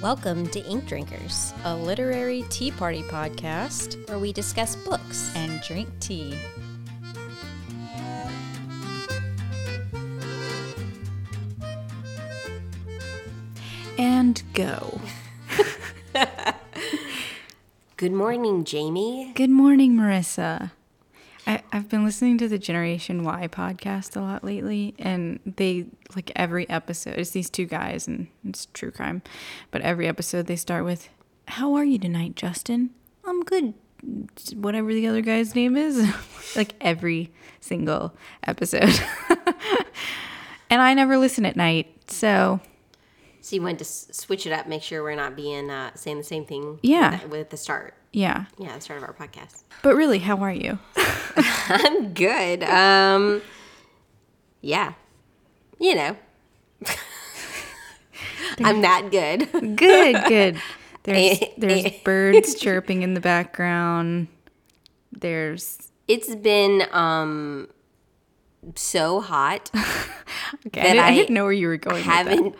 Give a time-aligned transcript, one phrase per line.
[0.00, 5.30] Welcome to Ink Drinkers, a literary tea party podcast where we discuss books.
[5.36, 6.38] and drink tea.
[13.98, 14.97] And go.
[17.98, 19.32] Good morning, Jamie.
[19.34, 20.70] Good morning, Marissa.
[21.48, 26.30] I, I've been listening to the Generation Why podcast a lot lately, and they like
[26.36, 27.18] every episode.
[27.18, 29.22] It's these two guys, and it's true crime.
[29.72, 31.08] But every episode, they start with,
[31.48, 32.90] "How are you tonight, Justin?"
[33.24, 33.74] I'm good.
[34.54, 36.08] Whatever the other guy's name is,
[36.54, 38.94] like every single episode.
[40.70, 42.60] and I never listen at night, so
[43.48, 46.18] So you wanted to s- switch it up, make sure we're not being uh, saying
[46.18, 46.78] the same thing.
[46.82, 47.12] Yeah.
[47.12, 47.94] With the, with the start.
[48.12, 48.44] yeah.
[48.58, 49.62] Yeah, the start of our podcast.
[49.82, 50.78] But really, how are you?
[51.36, 52.62] I'm good.
[52.64, 53.40] Um,
[54.60, 54.92] yeah,
[55.78, 56.16] you know,
[58.58, 59.50] I'm that good.
[59.76, 60.60] Good, good.
[61.04, 64.28] There's there's birds chirping in the background.
[65.12, 67.68] There's It's been um
[68.74, 69.70] so hot.
[70.66, 71.96] okay, I, didn't, I I didn't know where you were going.
[71.96, 72.26] with that.
[72.26, 72.56] haven't.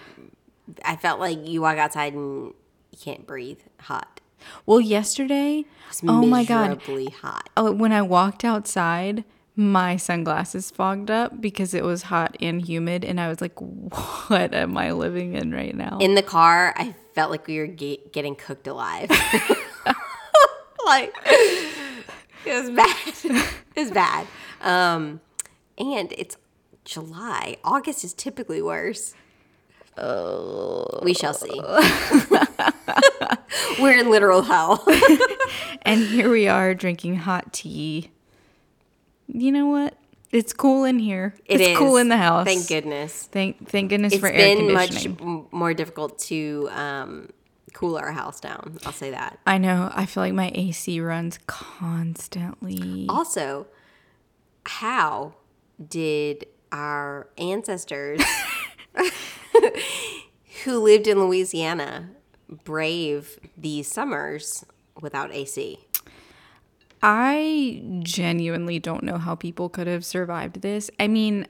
[0.85, 2.53] I felt like you walk outside and
[2.91, 3.61] you can't breathe.
[3.81, 4.21] Hot.
[4.67, 5.65] Well, yesterday,
[6.07, 6.81] oh my god,
[7.21, 7.49] hot.
[7.57, 9.25] oh, when I walked outside,
[9.57, 14.55] my sunglasses fogged up because it was hot and humid, and I was like, "What
[14.55, 17.99] am I living in right now?" In the car, I felt like we were ge-
[18.13, 19.11] getting cooked alive.
[20.87, 21.13] like
[22.47, 23.45] it was bad.
[23.77, 24.27] It was bad.
[24.61, 25.21] Um,
[25.79, 26.37] and it's
[26.85, 27.59] July.
[27.63, 29.15] August is typically worse.
[30.01, 31.51] Oh, we shall see.
[33.81, 34.85] we're in literal hell.
[35.83, 38.11] and here we are drinking hot tea.
[39.27, 39.95] You know what?
[40.31, 41.35] It's cool in here.
[41.47, 42.47] It it's cool in the house.
[42.47, 43.29] Thank goodness.
[43.33, 44.77] Thank thank goodness It's for air conditioning.
[44.77, 47.31] It's been much more difficult to um,
[47.73, 48.79] cool our house down.
[48.85, 49.39] I'll say that.
[49.47, 49.91] I know.
[49.95, 53.07] I feel like my AC runs constantly.
[53.09, 53.67] Also,
[54.67, 55.35] how
[55.89, 58.21] did our ancestors
[60.65, 62.11] who lived in Louisiana
[62.65, 64.65] brave these summers
[65.01, 65.79] without AC?
[67.03, 70.91] I genuinely don't know how people could have survived this.
[70.99, 71.47] I mean,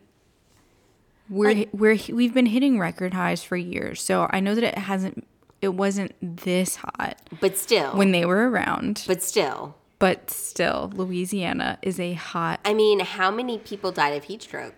[1.31, 5.27] we're we're we've been hitting record highs for years, so I know that it hasn't
[5.63, 9.05] it wasn't this hot But still, when they were around.
[9.07, 14.25] but still, But still, Louisiana is a hot I mean, how many people died of
[14.25, 14.75] heat stroke?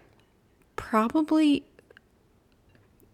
[0.76, 1.62] probably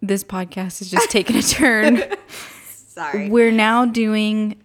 [0.02, 2.02] this podcast is just taking a turn.
[2.28, 3.28] Sorry.
[3.28, 4.62] We're now doing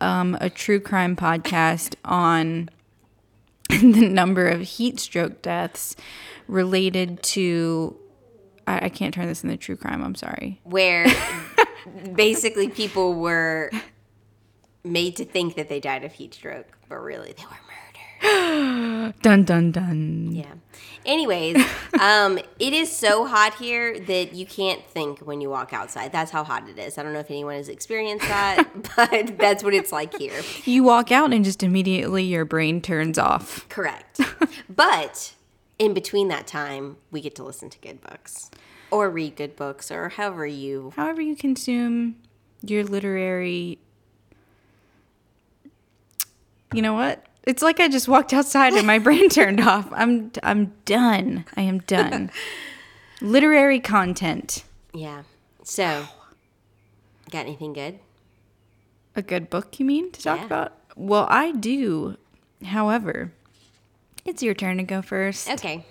[0.00, 2.68] um, a true crime podcast on
[3.68, 5.96] the number of heat stroke deaths
[6.48, 7.96] related to.
[8.66, 10.02] I, I can't turn this into true crime.
[10.02, 10.60] I'm sorry.
[10.64, 11.06] Where
[12.14, 13.70] basically people were
[14.84, 17.71] made to think that they died of heat stroke, but really they were murdered.
[19.22, 20.30] Dun dun dun.
[20.32, 20.54] Yeah.
[21.04, 21.56] Anyways,
[22.00, 26.12] um, it is so hot here that you can't think when you walk outside.
[26.12, 26.98] That's how hot it is.
[26.98, 28.64] I don't know if anyone has experienced that,
[28.96, 30.40] but that's what it's like here.
[30.64, 33.68] You walk out and just immediately your brain turns off.
[33.68, 34.20] Correct.
[34.68, 35.34] but
[35.78, 38.50] in between that time, we get to listen to good books
[38.90, 40.92] or read good books or however you.
[40.94, 42.16] However, you consume
[42.62, 43.78] your literary.
[46.72, 47.26] You know what?
[47.44, 49.88] It's like I just walked outside and my brain turned off.
[49.92, 51.44] I'm I'm done.
[51.56, 52.30] I am done.
[53.20, 54.64] literary content.
[54.92, 55.22] Yeah.
[55.64, 56.06] So,
[57.30, 57.98] got anything good?
[59.14, 60.46] A good book, you mean, to talk Yeah.
[60.46, 60.72] about?
[60.96, 62.16] Well, I do.
[62.64, 63.32] However,
[64.24, 65.48] it's your turn to go first.
[65.50, 65.84] Okay.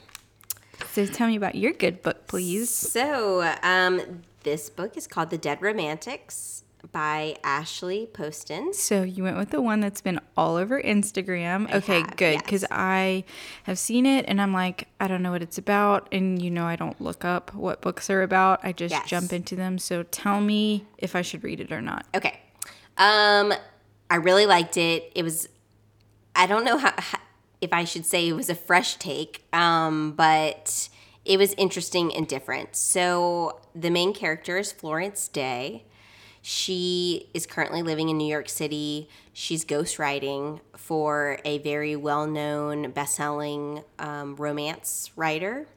[0.94, 2.69] So tell me about your good book, please.
[2.69, 8.74] So, um, this book is called The Dead Romantics by Ashley Poston.
[8.74, 11.74] So you went with the one that's been all over Instagram.
[11.74, 12.33] okay, have, good.
[12.33, 12.42] yes.
[12.42, 13.24] Because I
[13.63, 16.07] have seen it and I'm like, I don't know what it's about.
[16.12, 18.60] And you know, I don't look up what books are about.
[18.63, 19.07] I just Yes.
[19.07, 19.78] jump into them.
[19.78, 22.06] So tell me if I should read it or not.
[22.16, 22.39] Okay.
[22.98, 23.54] Um,
[24.10, 25.12] I really liked it.
[25.16, 25.48] It was,
[26.36, 27.19] I don't know how, how
[27.62, 30.89] if I should say it was a fresh take, um, but
[31.24, 32.75] it was interesting and different.
[32.75, 35.86] So the main character is Florence Day.
[36.41, 39.07] She is currently living in New York City.
[39.33, 45.67] She's ghostwriting for a very well known, best selling um, romance writer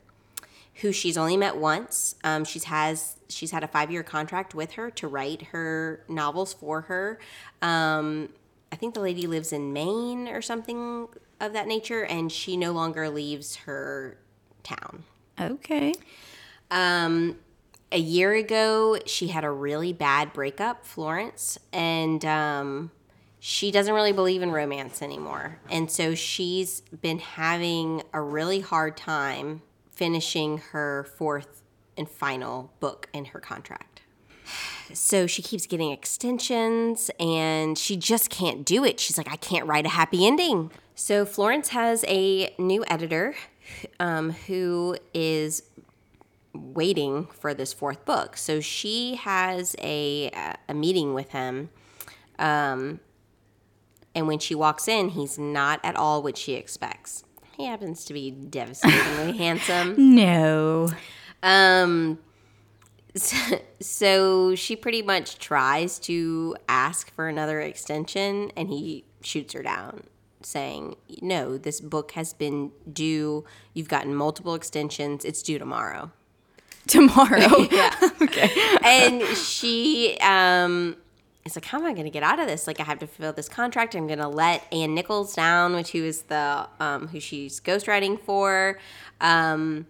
[0.76, 2.16] who she's only met once.
[2.24, 6.52] Um, she's has she's had a five year contract with her to write her novels
[6.52, 7.18] for her.
[7.62, 8.30] Um,
[8.72, 11.08] I think the lady lives in Maine or something
[11.40, 14.18] of that nature, and she no longer leaves her
[14.62, 15.04] town.
[15.40, 15.94] Okay.
[16.70, 17.38] Um,
[17.92, 22.90] a year ago, she had a really bad breakup, Florence, and um,
[23.38, 25.58] she doesn't really believe in romance anymore.
[25.70, 31.62] And so she's been having a really hard time finishing her fourth
[31.96, 34.02] and final book in her contract.
[34.92, 39.00] So she keeps getting extensions and she just can't do it.
[39.00, 40.70] She's like, I can't write a happy ending.
[40.94, 43.34] So Florence has a new editor
[43.98, 45.62] um, who is
[46.72, 48.36] waiting for this fourth book.
[48.36, 50.30] So she has a
[50.68, 51.70] a meeting with him,
[52.38, 53.00] um,
[54.14, 57.24] and when she walks in, he's not at all what she expects.
[57.56, 60.14] He happens to be devastatingly handsome.
[60.14, 60.90] No.
[61.42, 62.18] Um,
[63.14, 63.36] so,
[63.80, 70.04] so she pretty much tries to ask for another extension, and he shoots her down,
[70.42, 73.44] saying, "No, this book has been due.
[73.72, 75.24] You've gotten multiple extensions.
[75.24, 76.10] It's due tomorrow."
[76.88, 77.62] Tomorrow.
[77.70, 77.94] yeah.
[78.22, 78.50] okay.
[78.82, 80.96] and she um
[81.44, 82.66] is like, how am I going to get out of this?
[82.66, 83.94] Like, I have to fulfill this contract.
[83.94, 88.18] I'm going to let Ann Nichols down, which who is the um, who she's ghostwriting
[88.18, 88.78] for.
[89.20, 89.86] Um,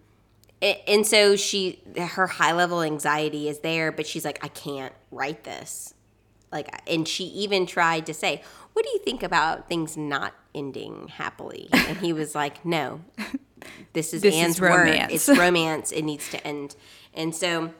[0.61, 5.45] and so she, her high level anxiety is there, but she's like, I can't write
[5.45, 5.95] this.
[6.51, 8.41] Like, and she even tried to say,
[8.73, 13.01] "What do you think about things not ending happily?" And he was like, "No,
[13.93, 14.71] this is This is Ann's work.
[14.77, 15.93] romance." It's romance.
[15.93, 16.77] It needs to end."
[17.15, 17.71] And so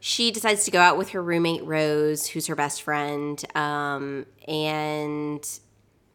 [0.00, 5.42] she decides to go out with her roommate Rose, who's her best friend, um, and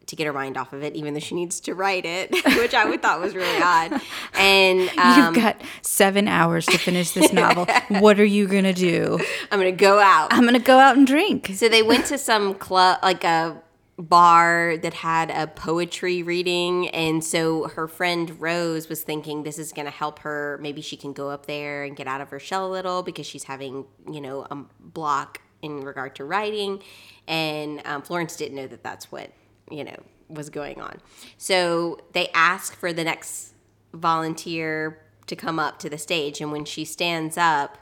[0.06, 2.74] to get her mind off of it, even though she needs to write it, which
[2.74, 4.00] I would thought was really odd.
[4.34, 7.66] And um, You've got seven hours to finish this novel.
[8.00, 9.18] what are you going to do?
[9.50, 10.32] I'm going to go out.
[10.32, 11.52] I'm going to go out and drink.
[11.54, 13.60] So they went to some club, like a
[13.98, 16.88] bar that had a poetry reading.
[16.88, 20.58] And so her friend Rose was thinking this is going to help her.
[20.62, 23.26] Maybe she can go up there and get out of her shell a little because
[23.26, 26.82] she's having, you know, a block in regard to writing.
[27.28, 29.30] And um, Florence didn't know that that's what,
[29.70, 29.96] you know,
[30.28, 30.98] was going on.
[31.36, 33.54] So they ask for the next
[33.92, 36.40] volunteer to come up to the stage.
[36.40, 37.78] And when she stands up,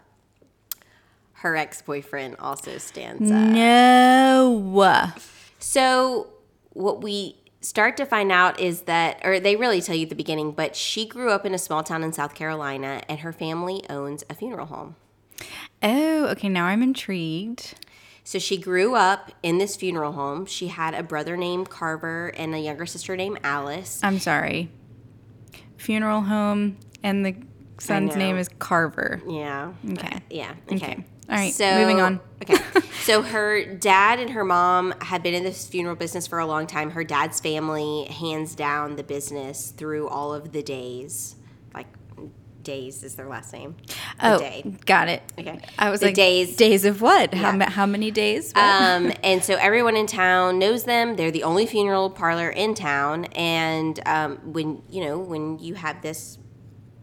[1.34, 3.48] her ex boyfriend also stands up.
[3.48, 4.50] No.
[5.60, 6.32] So
[6.70, 10.14] what we start to find out is that or they really tell you at the
[10.14, 13.84] beginning, but she grew up in a small town in South Carolina and her family
[13.88, 14.96] owns a funeral home.
[15.82, 16.48] Oh, okay.
[16.48, 17.74] Now I'm intrigued.
[18.24, 20.46] So she grew up in this funeral home.
[20.46, 24.00] She had a brother named Carver and a younger sister named Alice.
[24.02, 24.70] I'm sorry.
[25.78, 27.34] Funeral home, and the
[27.78, 29.22] son's name is Carver.
[29.26, 29.72] Yeah.
[29.92, 30.20] Okay.
[30.28, 30.54] Yeah.
[30.70, 30.76] Okay.
[30.76, 31.04] Okay.
[31.30, 32.20] All right, So moving on.
[32.42, 32.56] okay.
[33.04, 36.66] So her dad and her mom had been in this funeral business for a long
[36.66, 36.90] time.
[36.90, 41.36] Her dad's family hands down the business through all of the days.
[41.74, 41.86] Like
[42.62, 43.74] days is their last name.
[44.20, 44.76] The Oh, day.
[44.86, 45.22] got it.
[45.38, 45.60] Okay.
[45.78, 47.32] I was The like, days- Days of what?
[47.32, 47.56] How, Yeah.
[47.56, 48.52] ma- how many days?
[48.54, 51.16] Um, and so everyone in town knows them.
[51.16, 53.24] They're the only funeral parlor in town.
[53.36, 56.38] And um, when you know when you have this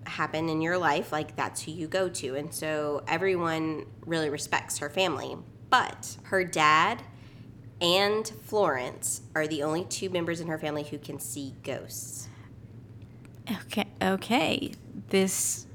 [0.07, 2.35] happen in your life, like that's who you go to.
[2.35, 5.35] And so everyone really respects her family.
[5.69, 7.01] But her dad
[7.81, 12.27] and Florence are the only two members in her family who can see ghosts.
[13.65, 13.85] okay.
[14.01, 14.71] Okay.
[15.09, 15.65] This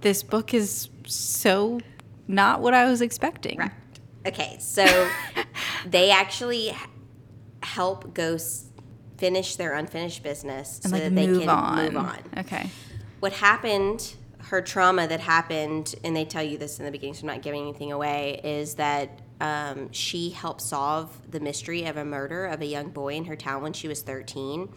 [0.00, 1.80] this book is so
[2.28, 3.58] not what I was expecting.
[3.58, 3.70] Right.
[4.26, 4.84] Okay, so
[5.86, 6.72] they actually
[7.62, 8.66] help ghosts
[9.16, 11.84] finish their unfinished business And so like that they can on.
[11.84, 12.18] move on.
[12.38, 12.70] Okay.
[13.22, 14.14] What happened,
[14.46, 17.40] her trauma that happened, and they tell you this in the beginning, so I'm not
[17.40, 19.10] giving anything away, is that
[19.40, 23.36] um, she helped solve the mystery of a murder of a young boy in her
[23.36, 24.68] town when she was 13.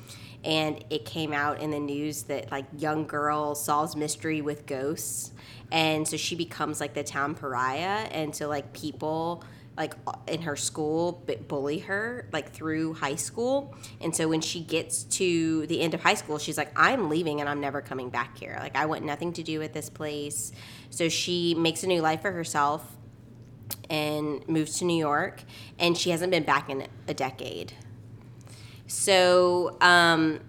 [0.44, 5.32] And it came out in the news that like young girl solves mystery with ghosts,
[5.72, 9.44] and so she becomes like the town pariah, and so like people
[9.78, 9.94] like
[10.28, 15.04] in her school bu- bully her like through high school and so when she gets
[15.04, 18.38] to the end of high school she's like i'm leaving and i'm never coming back
[18.38, 20.52] here like i want nothing to do with this place
[20.90, 22.96] so she makes a new life for herself
[23.90, 25.44] and moves to new york
[25.78, 27.74] and she hasn't been back in a decade
[28.88, 30.40] so um,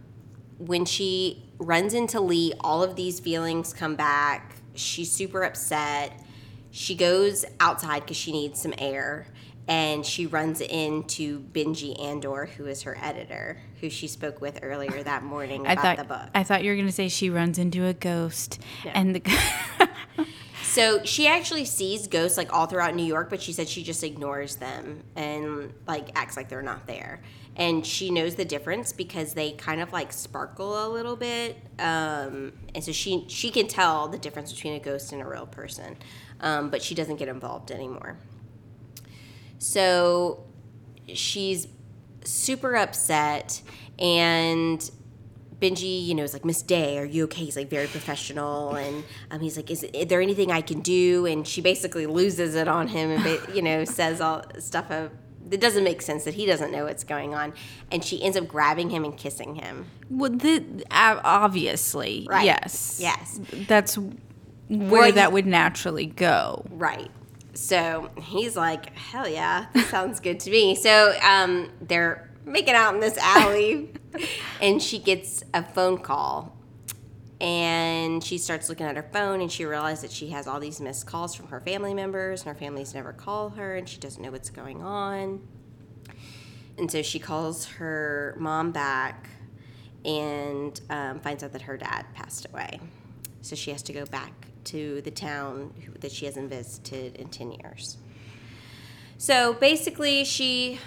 [0.59, 4.57] when she runs into Lee, all of these feelings come back.
[4.75, 6.21] She's super upset.
[6.77, 9.29] She goes outside because she needs some air.
[9.69, 15.03] and she runs into Benji Andor, who is her editor, who she spoke with earlier
[15.03, 16.29] that morning I about thought the book.
[16.35, 19.23] I thought you were gonna say she runs into a ghost, and the
[20.63, 24.05] So she actually sees ghosts like all throughout New York, but she said she just
[24.05, 27.23] ignores them and like acts like they're not there.
[27.57, 32.53] And she knows the difference because they kind of like sparkle a little bit, um,
[32.75, 35.97] and so she she can tell the difference between a ghost and a real person,
[36.41, 38.19] um, but she doesn't get involved anymore.
[39.59, 40.45] So
[41.13, 41.69] she's
[42.25, 43.63] super upset
[43.99, 44.91] and
[45.61, 47.47] Benji, you know, is like, Miss Day, are you okay?
[47.47, 51.25] He's like very professional, and um, he's like, is, is there anything I can do?
[51.25, 55.13] And she basically loses it on him, and ba- you know, says all stuff of
[55.49, 57.55] that doesn't make sense that he doesn't know what's going on,
[57.91, 59.87] and she ends up grabbing him and kissing him.
[60.11, 62.45] well, the, uh, obviously, Right.
[62.45, 63.41] yes, Yes.
[63.67, 63.97] that's
[64.69, 66.65] where that would naturally go.
[66.71, 67.11] Right.
[67.55, 70.75] So he's like, hell yeah, that sounds good to me.
[70.75, 73.91] So um, they're making out in this alley,
[74.61, 76.55] and she gets a phone call.
[77.39, 80.81] And she starts looking at her phone, and she realizes that she has all these
[80.81, 84.23] missed calls from her family members, and her family's never call her, and she doesn't
[84.23, 85.47] know what's going on.
[86.79, 89.29] And so she calls her mom back
[90.05, 92.81] and um, finds out that her dad passed away.
[93.43, 97.53] So she has to go back to the town that she hasn't visited in 10
[97.53, 97.97] years.
[99.19, 100.79] So basically, she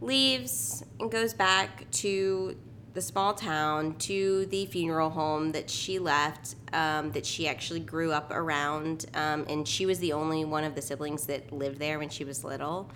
[0.00, 2.56] leaves and goes back to
[2.94, 8.12] the small town, to the funeral home that she left, um, that she actually grew
[8.12, 9.06] up around.
[9.14, 12.24] Um, and she was the only one of the siblings that lived there when she
[12.24, 12.90] was little.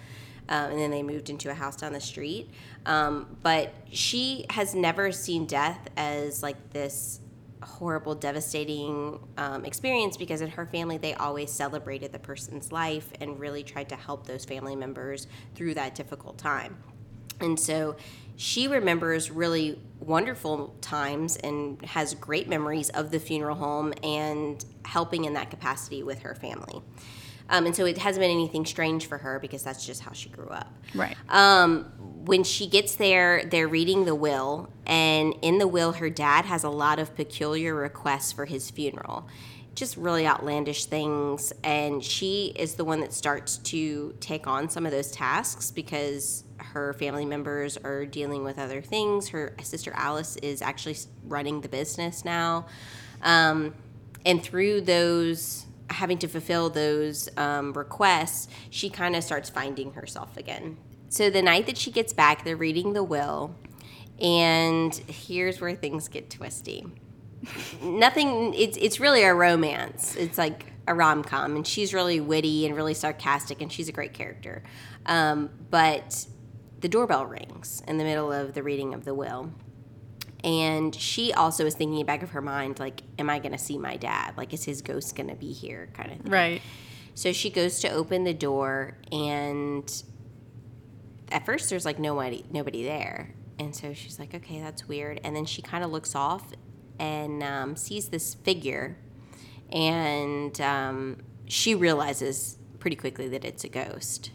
[0.48, 2.48] Um, and then they moved into a house down the street.
[2.86, 7.20] Um, but she has never seen death as like this
[7.62, 13.38] horrible, devastating um, experience because in her family, they always celebrated the person's life and
[13.38, 16.76] really tried to help those family members through that difficult time.
[17.40, 17.96] And so
[18.36, 25.24] she remembers really wonderful times and has great memories of the funeral home and helping
[25.24, 26.82] in that capacity with her family.
[27.50, 30.28] Um, and so it hasn't been anything strange for her because that's just how she
[30.28, 30.72] grew up.
[30.94, 31.16] Right.
[31.28, 31.84] Um,
[32.24, 36.62] when she gets there, they're reading the will, and in the will, her dad has
[36.62, 39.26] a lot of peculiar requests for his funeral.
[39.74, 44.84] Just really outlandish things, and she is the one that starts to take on some
[44.84, 49.28] of those tasks because her family members are dealing with other things.
[49.28, 52.66] Her sister Alice is actually running the business now.
[53.22, 53.74] Um,
[54.26, 60.36] and through those having to fulfill those um, requests she kind of starts finding herself
[60.36, 60.76] again.
[61.08, 63.54] So the night that she gets back they're reading the will
[64.20, 66.86] and here's where things get twisty.
[67.82, 70.16] Nothing it's it's really a romance.
[70.16, 74.14] It's like a rom-com and she's really witty and really sarcastic and she's a great
[74.14, 74.62] character.
[75.06, 76.26] Um, but
[76.80, 79.52] the doorbell rings in the middle of the reading of the will
[80.44, 83.78] and she also is thinking back of her mind like am i going to see
[83.78, 84.34] my dad?
[84.36, 86.32] Like is his ghost going to be here kind of thing.
[86.32, 86.62] Right.
[87.14, 90.02] so she goes to open the door and
[91.30, 93.34] at first there's like nobody nobody there.
[93.58, 95.20] And so she's like okay that's weird.
[95.24, 96.52] And then she kind of looks off
[96.98, 98.96] and um, sees this figure
[99.70, 104.30] and um, she realizes pretty quickly that it's a ghost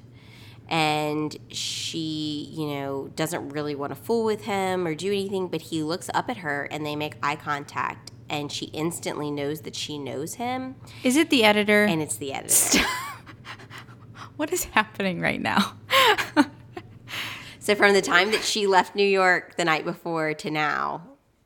[0.69, 5.61] and she you know doesn't really want to fool with him or do anything but
[5.61, 9.75] he looks up at her and they make eye contact and she instantly knows that
[9.75, 11.83] she knows him Is it the editor?
[11.83, 12.79] and it's the editor
[14.37, 15.73] what is happening right now?
[17.59, 21.01] So from the time that she left New York the night before to now,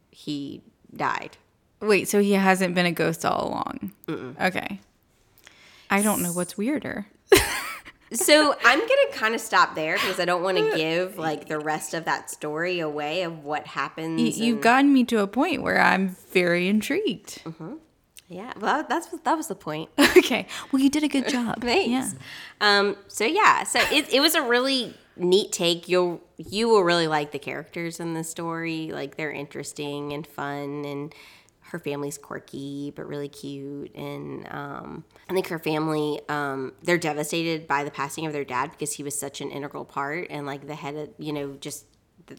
[0.09, 0.63] he
[0.95, 1.37] died.
[1.79, 3.91] Wait, so he hasn't been a ghost all along?
[4.41, 4.79] Okay.
[5.91, 7.05] I don't know what's weirder.
[8.13, 11.59] So I'm gonna kind of stop there because I don't want to give like the
[11.59, 14.21] rest of that story away of what happens.
[14.21, 17.41] Y- You've and- gotten me to a point where I'm very intrigued.
[18.29, 18.53] yeah.
[18.59, 19.89] Well, that's that was the point.
[20.17, 20.47] okay.
[20.71, 21.61] Well, you did a good job.
[21.61, 22.13] Thanks.
[22.61, 22.79] Yeah.
[22.79, 22.95] Um.
[23.07, 23.63] So yeah.
[23.63, 25.89] So it it was a really neat take.
[25.89, 28.91] You'll you will really like the characters in the story.
[28.93, 31.13] Like they're interesting and fun and.
[31.71, 37.67] Her family's quirky but really cute, and um, I think her family um, they're devastated
[37.67, 40.65] by the passing of their dad because he was such an integral part and like
[40.67, 41.85] the head of you know just
[42.27, 42.35] the,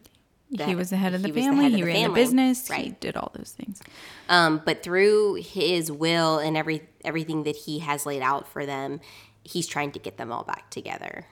[0.50, 1.64] the- he was the head of the he family.
[1.64, 2.08] head of he the ran family.
[2.08, 2.68] the business.
[2.68, 3.00] He right?
[3.00, 3.82] did all those things.
[4.30, 9.00] Um, but through his will and every everything that he has laid out for them,
[9.44, 11.26] he's trying to get them all back together.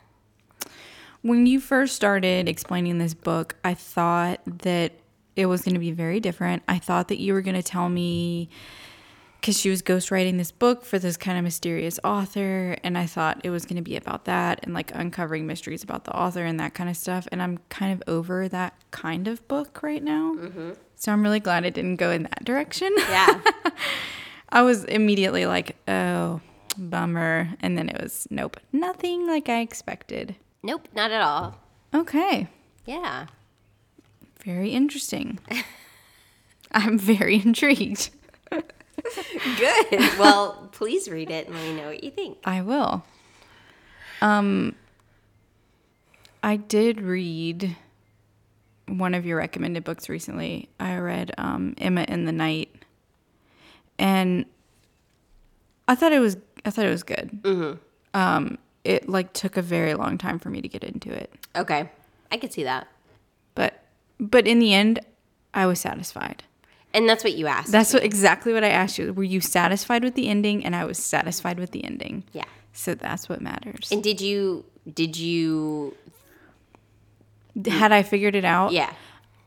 [1.22, 4.92] When you first started explaining this book, I thought that
[5.36, 6.62] it was going to be very different.
[6.66, 8.48] I thought that you were going to tell me
[9.40, 13.42] because she was ghostwriting this book for this kind of mysterious author, and I thought
[13.44, 16.58] it was going to be about that and like uncovering mysteries about the author and
[16.58, 17.28] that kind of stuff.
[17.30, 20.34] And I'm kind of over that kind of book right now.
[20.34, 20.70] Mm-hmm.
[20.96, 22.92] So I'm really glad it didn't go in that direction.
[23.10, 23.40] Yeah.
[24.48, 26.40] I was immediately like, oh,
[26.78, 27.50] bummer.
[27.60, 30.34] And then it was, nope, nothing like I expected.
[30.62, 31.60] nope, not at all.
[31.94, 32.48] Okay,
[32.84, 33.26] Yeah.
[34.46, 35.38] Very interesting.
[36.72, 38.10] I'm very intrigued.
[38.50, 40.18] Good.
[40.18, 42.38] well, please read it and let me know what you think.
[42.44, 43.04] I will.
[44.22, 44.74] Um,
[46.42, 47.76] I did read
[48.88, 50.68] one of your recommended books recently.
[50.78, 52.72] I read um, Emma in the Night,
[53.98, 54.46] and
[55.88, 57.30] I thought it was I thought it was good.
[57.42, 57.78] Mm-hmm.
[58.18, 61.90] Um, it like took a very long time for me to get into it, Okay.
[62.30, 62.86] I could see that.
[64.20, 65.00] But in the end,
[65.54, 66.44] I was satisfied.
[66.94, 67.72] And that's what you asked.
[67.72, 69.12] That's what exactly what I asked you.
[69.12, 70.64] Were you satisfied with the ending?
[70.64, 72.24] And I was satisfied with the ending.
[72.32, 72.44] yeah.
[72.72, 73.88] So that's what matters.
[73.90, 75.94] And did you did you
[77.66, 78.72] Had I figured it out?
[78.72, 78.92] yeah.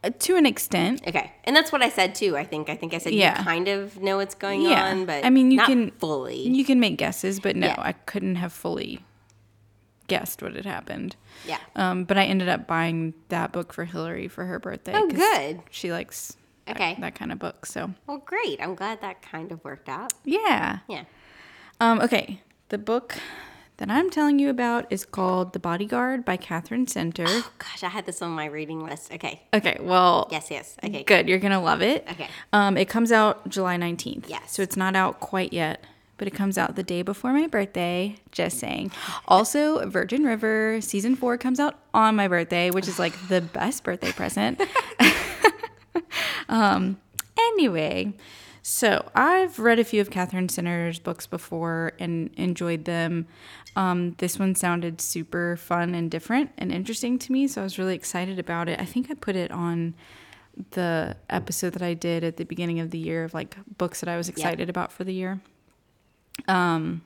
[0.04, 1.02] Uh, To an extent.
[1.08, 1.32] Okay.
[1.44, 2.70] And that's what I said too, I think.
[2.70, 3.38] I think I said Yeah.
[3.38, 4.90] you kind of know what's going Yeah.
[4.90, 6.48] on, but I mean, you not can- fully.
[6.48, 7.76] You can make guesses, but no, Yeah.
[7.78, 9.00] I couldn't have fully
[10.10, 11.16] guessed what had happened.
[11.48, 11.60] yeah.
[11.76, 14.94] Um, but I ended up buying that book for Hillary for her birthday.
[14.96, 15.62] Oh, good.
[15.72, 16.36] She likes
[16.66, 16.98] that- Okay.
[17.00, 17.66] that, kind of book.
[17.66, 18.62] So, Well, great.
[18.62, 20.14] I'm glad that kind of worked out.
[20.26, 20.80] yeah.
[20.88, 21.06] Yeah.
[21.80, 22.42] Um, okay.
[22.70, 23.18] The book
[23.78, 27.24] that I'm telling you about is called The Bodyguard by Katherine Center.
[27.26, 29.12] Oh, gosh, I had this on my reading list.
[29.14, 29.42] Okay.
[29.54, 29.78] Okay.
[29.80, 30.76] Well, Yes, yes.
[30.84, 31.04] Okay.
[31.04, 31.28] good.
[31.30, 32.06] You're going to love it.
[32.12, 32.28] Okay.
[32.52, 34.26] Um, it comes out July 19th.
[34.28, 34.52] Yes.
[34.52, 35.84] So it's not out quite yet,
[36.20, 38.18] but it comes out the day before my birthday.
[38.32, 38.92] Just saying.
[39.28, 43.84] Also, Virgin River season four comes out on my birthday, which is like the best
[43.84, 44.62] birthday present.
[46.50, 47.00] um,
[47.38, 48.14] anyway,
[48.62, 53.26] so I've read a few of Katherine Center's books before and enjoyed them.
[53.76, 57.80] Um, this one sounded super fun and different and interesting to me, so I was
[57.80, 58.80] really excited about it.
[58.80, 59.96] I think I put it on
[60.72, 64.10] the episode that I did at the beginning of the year of like books that
[64.10, 65.40] I was excited about for the year.
[66.48, 67.02] Um,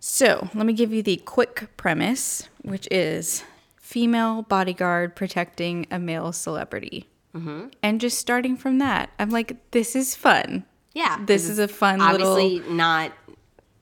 [0.00, 3.42] so let me give you the quick premise, which is
[3.76, 7.08] female bodyguard protecting a male celebrity.
[7.34, 7.68] Mm-hmm.
[7.82, 10.64] And just starting from that, I'm like, this is fun.
[10.92, 11.24] Yeah.
[11.26, 13.12] This is a fun obviously little not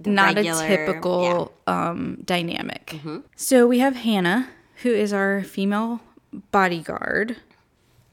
[0.04, 2.98] not regular- a typical um, dynamic.
[3.36, 4.48] So we have Hannah,
[4.82, 6.00] who is our female
[6.50, 7.36] bodyguard.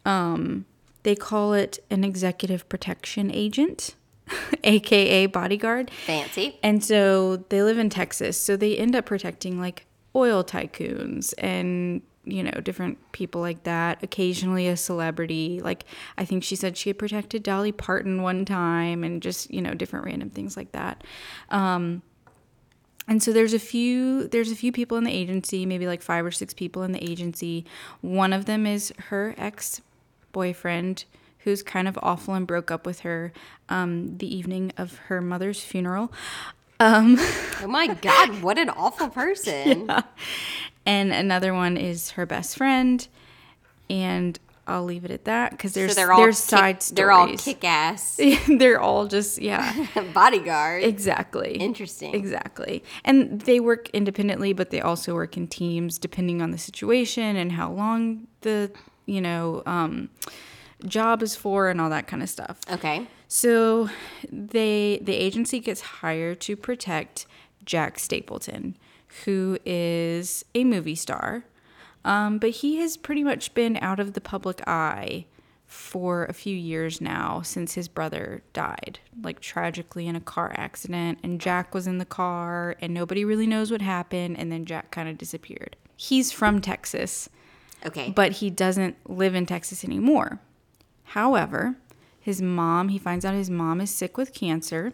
[0.06, 0.66] Um,
[1.04, 3.96] they call it an executive protection agent,
[4.64, 5.92] aka bodyguard.
[6.06, 6.58] Fancy.
[6.64, 12.02] And so they live in Texas, so they end up protecting like oil tycoons and
[12.26, 14.04] you know different people like that.
[14.04, 15.86] Occasionally a celebrity, like
[16.18, 19.74] I think she said she had protected Dolly Parton one time, and just you know
[19.74, 21.04] different random things like that.
[21.50, 22.02] Um,
[23.08, 26.26] and so there's a few there's a few people in the agency, maybe like five
[26.26, 27.66] or six people in the agency.
[28.02, 29.82] One of them is her ex
[30.32, 31.06] boyfriend
[31.40, 33.32] who's kind of awful and broke up with her
[33.70, 36.12] um, the evening of her mother's funeral.
[36.80, 39.88] Oh my God, what an awful person.
[39.88, 40.02] Yeah.
[40.86, 43.06] And another one is her best friend.
[43.90, 46.96] And I'll leave it at that because there's so they're all there's kick- side stories.
[46.96, 50.84] They're all kick ass they're all just yeah, bodyguard.
[50.84, 51.56] exactly.
[51.58, 52.14] Interesting.
[52.14, 52.84] Exactly.
[53.04, 57.52] And they work independently, but they also work in teams depending on the situation and
[57.52, 58.72] how long the,
[59.08, 60.10] you know, um,
[60.86, 62.60] job is for and all that kind of stuff.
[62.72, 63.08] Okay.
[63.28, 63.90] So
[64.32, 67.26] they the agency gets hired to protect
[67.66, 68.78] Jack Stapleton,
[69.26, 71.44] who is a movie star.
[72.06, 75.26] Um, but he has pretty much been out of the public eye
[75.68, 81.20] for a few years now since his brother died, like tragically in a car accident.
[81.22, 84.40] And Jack was in the car, and nobody really knows what happened.
[84.40, 85.76] And then Jack kind of disappeared.
[85.98, 87.30] He's from Texas,
[87.86, 88.12] Okay.
[88.16, 90.40] but he doesn't live in Texas anymore.
[91.10, 91.76] However,
[92.20, 94.94] his mom, he finds out his mom is sick with cancer.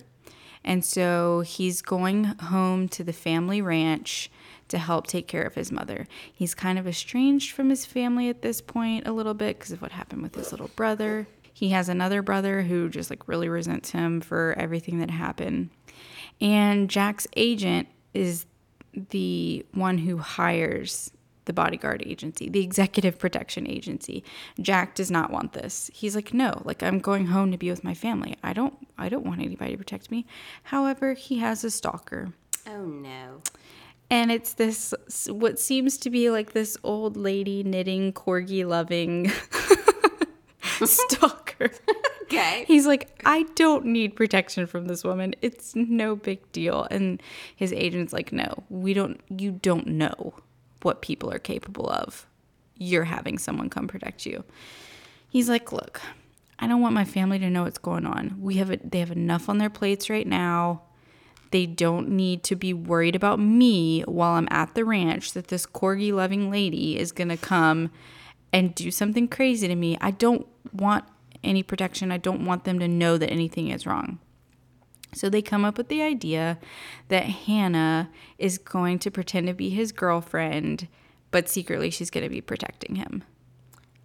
[0.64, 4.32] And so he's going home to the family ranch
[4.70, 6.08] to help take care of his mother.
[6.34, 9.82] He's kind of estranged from his family at this point a little bit because of
[9.82, 11.28] what happened with his little brother.
[11.52, 15.70] He has another brother who just like really resents him for everything that happened.
[16.40, 18.46] And Jack's agent is
[19.10, 21.12] the one who hires
[21.46, 24.24] the bodyguard agency, the executive protection agency.
[24.60, 25.90] Jack does not want this.
[25.94, 28.36] He's like, "No, like I'm going home to be with my family.
[28.44, 30.26] I don't I don't want anybody to protect me."
[30.64, 32.34] However, he has a stalker.
[32.68, 33.42] oh no.
[34.10, 34.94] And it's this
[35.28, 39.32] what seems to be like this old lady knitting corgi loving
[40.86, 41.72] stalker.
[42.24, 42.66] Okay.
[42.68, 45.36] He's like, I don't need protection from this woman.
[45.42, 46.88] It's no big deal.
[46.90, 47.22] And
[47.56, 50.34] his agent's like, no, we don't, you don't know
[50.86, 52.28] what people are capable of.
[52.78, 54.44] You're having someone come protect you.
[55.28, 56.02] He's like, look,
[56.60, 58.38] I don't want my family to know what's going on.
[58.40, 60.84] We have, a, they have enough on their plates right now.
[61.52, 65.66] They don't need to be worried about me while I'm at the ranch that this
[65.66, 67.92] corgi loving lady is going to come
[68.54, 69.98] and do something crazy to me.
[70.00, 71.06] I don't want
[71.44, 72.12] any protection.
[72.12, 74.20] I don't want them to know that anything is wrong.
[75.16, 76.60] So they come up with the idea
[77.08, 80.88] that Hannah is going to pretend to be his girlfriend,
[81.32, 83.24] but secretly she's going to be protecting him.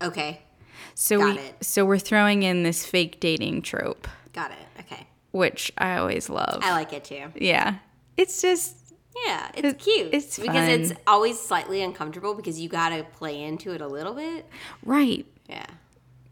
[0.00, 0.42] Okay.
[0.94, 1.64] So Got we it.
[1.64, 4.58] so we're throwing in this fake dating trope, Got it.
[4.80, 5.06] Okay.
[5.32, 6.60] which I always love.
[6.62, 7.32] I like it too.
[7.36, 7.76] yeah.
[8.16, 8.76] It's just
[9.26, 10.08] Yeah, it's It- cute.
[10.14, 14.14] it's because it's always slightly uncomfortable because you got to play into it a little
[14.14, 14.46] bit.
[14.84, 15.66] right Yeah.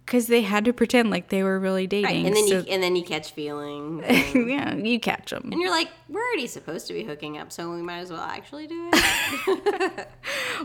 [0.08, 2.04] Cuz they had to pretend like they were really dating.
[2.06, 2.26] Right.
[2.26, 4.04] And then so- you and then you catch feelings.
[4.34, 5.48] And, yeah, you catch them.
[5.52, 8.20] and you're like, we're already supposed to be hooking up, so we might as well
[8.22, 10.08] actually do it.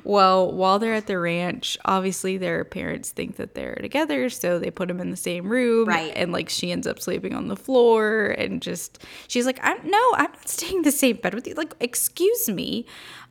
[0.04, 4.72] Well, while they're at the ranch, obviously their parents think that they're together, so they
[4.72, 5.88] put them in the same room.
[5.88, 6.12] Right.
[6.16, 10.02] And like she ends up sleeping on the floor, and just she's like, "I'm no,
[10.16, 12.86] I'm not staying in the same bed with you." Like, excuse me.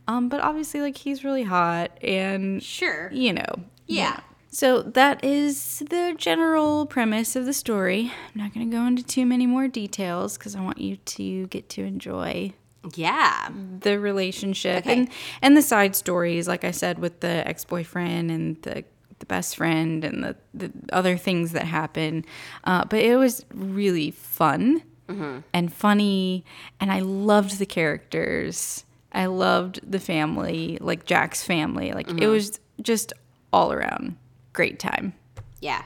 [0.08, 3.10] Um, but obviously, like he's really hot, and sure.
[3.12, 3.54] you know,
[3.86, 4.20] Yeah.
[4.54, 8.12] So that is the general premise of the story.
[8.34, 11.46] I'm not going to go into too many more details because I want you to
[11.46, 12.52] get to enjoy
[12.94, 13.48] Yeah.
[13.80, 14.92] the relationship Okay.
[14.92, 15.08] and
[15.40, 18.84] and the side stories like i said with the ex-boyfriend and the
[19.20, 22.24] the best friend and the, the other things that happen
[22.64, 24.82] uh, but it was really fun
[25.52, 26.44] and funny
[26.80, 32.58] and i loved the characters i loved the family like jack's family like it was
[32.80, 33.12] just
[33.52, 34.16] all around
[34.52, 35.14] great time
[35.60, 35.82] Yeah.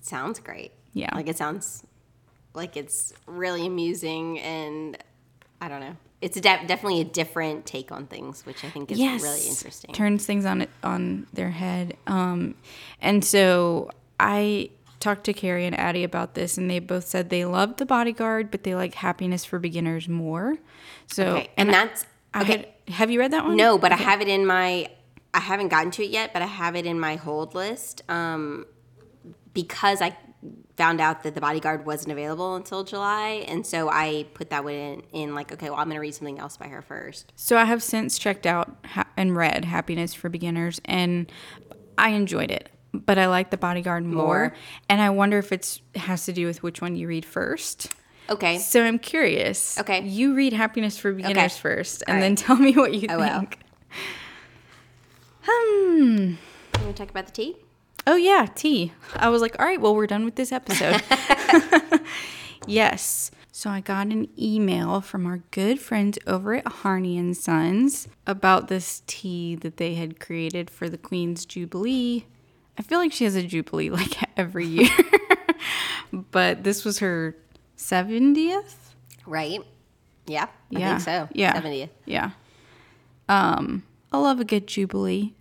[0.00, 0.72] Sounds great.
[0.92, 1.14] Yeah.
[1.14, 1.82] Like it sounds
[2.54, 4.96] like it's really amusing and
[5.60, 5.96] I don't know.
[6.22, 9.92] It's a de- definitely a different take on things, which I think is really interesting.
[9.92, 11.96] Turns things on on their head.
[12.06, 12.54] Um,
[13.00, 17.44] and so I talked to Carrie and Addie about this, and they both said they
[17.44, 20.56] loved The Bodyguard, but they like Happiness for Beginners more.
[21.06, 21.50] So, okay.
[21.56, 22.72] And that's I okay.
[22.86, 23.56] had, have you read that one?
[23.56, 24.88] No, but I have it in my.
[25.34, 28.66] I haven't gotten to it yet, but I have it in my hold list um,
[29.52, 30.16] because I
[30.76, 34.74] found out that the bodyguard wasn't available until July, and so I put that one
[34.74, 37.32] in, in like, okay, well, I'm going to read something else by her first.
[37.36, 41.30] So I have since checked out ha- and read Happiness for Beginners, and
[41.98, 42.70] I enjoyed it.
[42.92, 44.54] But I like The Bodyguard more, More?
[44.88, 47.92] and I wonder if it's has to do with which one you read first.
[48.28, 49.78] Okay, So I'm curious.
[49.78, 50.02] Okay.
[50.02, 53.18] You read Happiness for Beginners first, and All then tell me what you think.
[53.18, 53.44] Will.
[55.48, 56.34] Hmm.
[56.78, 57.56] you want to talk about the tea?
[58.06, 58.92] Oh yeah, tea.
[59.14, 61.02] I was like, all right, well, we're done with this episode.
[62.66, 63.30] yes.
[63.50, 68.68] So I got an email from our good friends over at Harney and Sons about
[68.68, 72.26] this tea that they had created for the Queen's Jubilee.
[72.78, 74.90] I feel like she has a jubilee like every year.
[76.12, 77.34] but this was her
[77.78, 78.74] 70th?
[79.26, 79.60] Right?
[80.26, 80.98] Yeah, I yeah.
[80.98, 81.28] think so.
[81.32, 81.60] Yeah.
[81.60, 81.90] 70th.
[82.04, 82.30] Yeah.
[83.28, 85.34] Um, I love a good jubilee.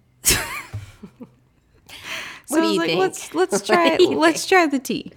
[2.47, 2.99] What do I was you like, think?
[2.99, 5.11] Let's let's try let's try the tea.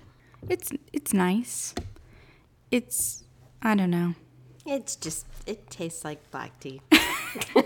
[0.49, 1.75] It's it's nice.
[2.71, 3.25] It's
[3.63, 4.15] I don't know.
[4.67, 6.81] It's just, it tastes like black tea.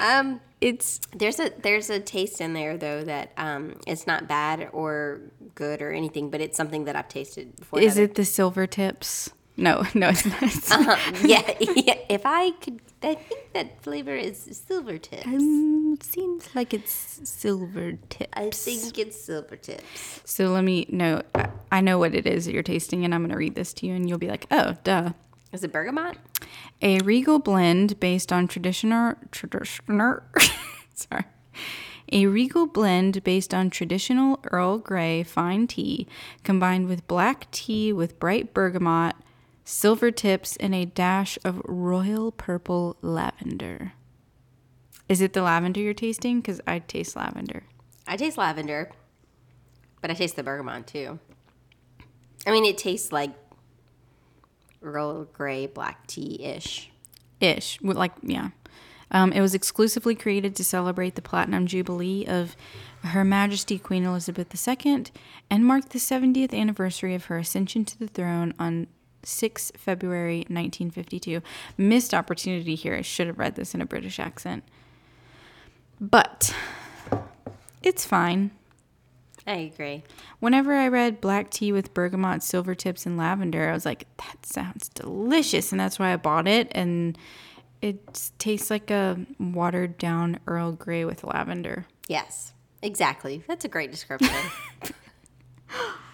[0.00, 4.68] um, It's There's a there's a taste in there though that um it's not bad
[4.72, 5.20] or
[5.54, 7.80] good or anything, but it's something that I've tasted before.
[7.80, 9.30] is it the silver tips?
[9.58, 10.42] No, no, it's not.
[10.88, 11.12] Uh-huh.
[11.24, 11.98] yeah, yeah.
[12.08, 15.26] If I could, I think that flavor is silver tips.
[15.26, 18.30] Um, it seems like it's silver tips.
[18.34, 20.20] I think it's silver tips.
[20.24, 21.22] So let me know.
[21.34, 23.72] I, I know what it is that you're tasting, and I'm going to read this
[23.74, 25.12] to you, and you'll be like, "Oh, duh."
[25.50, 26.16] Is it bergamot?
[26.82, 30.20] A regal blend based on traditional traditional
[30.94, 31.24] sorry.
[32.12, 36.06] A regal blend based on traditional Earl Grey fine tea
[36.44, 39.14] combined with black tea with bright bergamot,
[39.68, 43.92] silver tips, and a dash of royal purple lavender.
[45.08, 46.40] Is it the lavender you're tasting?
[46.40, 47.64] Because I taste lavender.
[48.06, 48.90] I taste lavender,
[50.00, 51.18] but I taste the bergamot too.
[52.46, 53.30] I mean, it tastes like
[54.82, 56.90] Earl Grey black tea ish.
[57.40, 58.50] ish like yeah
[59.10, 62.56] um, it was exclusively created to celebrate the platinum jubilee of
[63.02, 64.54] her majesty queen elizabeth
[64.86, 65.04] ii
[65.50, 68.86] and mark the 70th anniversary of her ascension to the throne on
[69.22, 71.42] 6 february 1952
[71.76, 74.64] missed opportunity here i should have read this in a british accent
[76.00, 76.54] but
[77.82, 78.50] it's fine
[79.48, 80.04] I agree.
[80.40, 84.44] Whenever I read black tea with bergamot, silver tips, and lavender, I was like, that
[84.44, 85.72] sounds delicious.
[85.72, 86.68] And that's why I bought it.
[86.72, 87.16] And
[87.80, 91.86] it tastes like a watered down Earl Grey with lavender.
[92.08, 92.52] Yes,
[92.82, 93.42] exactly.
[93.48, 94.36] That's a great description.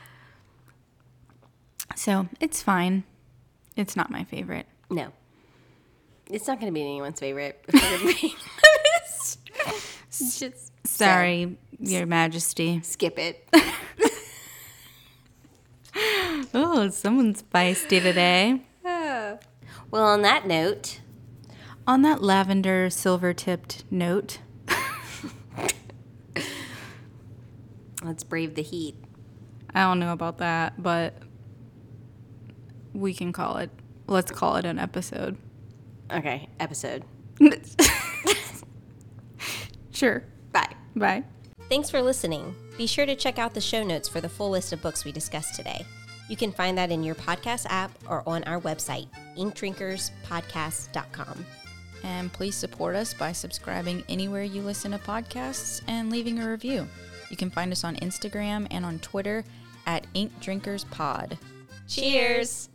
[2.04, 3.04] So it's fine.
[3.76, 4.66] It's not my favorite.
[4.90, 5.10] no,
[6.30, 7.64] it's not going to be anyone's favorite.
[7.68, 8.36] if we're gonna be
[9.00, 9.38] honest.
[10.38, 12.80] Just Sorry, Your Majesty.
[12.82, 13.48] skip it.
[16.56, 18.60] Oh, someone's feisty today.
[19.90, 21.00] Well, on that note,
[21.86, 24.38] On that lavender silver tipped note,
[28.02, 28.96] let's brave the heat.
[29.72, 31.14] I don't know about that, but
[32.94, 33.70] we can call it.
[34.06, 35.36] Let's call it an episode.
[36.10, 37.04] Okay, episode.
[39.94, 40.22] Sure.
[40.52, 40.74] Bye.
[40.96, 41.24] Bye.
[41.70, 42.54] Thanks for listening.
[42.76, 45.12] Be sure to check out the show notes for the full list of books we
[45.12, 45.86] discussed today.
[46.28, 49.06] You can find that in your podcast app or on our website,
[49.38, 51.46] inkdrinkerspodcast.com.
[52.02, 56.88] And please support us by subscribing anywhere you listen to podcasts and leaving a review.
[57.30, 59.44] You can find us on Instagram and on Twitter
[59.86, 61.38] at Ink Drinkers Pod.
[61.88, 62.68] Cheers!